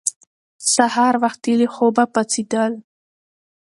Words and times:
سهار 0.73 1.13
وختي 1.23 1.53
له 1.59 1.67
خوبه 1.75 2.03
پاڅېدل 2.13 2.73